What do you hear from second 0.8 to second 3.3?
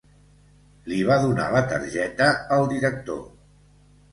Li va donar la targeta al director.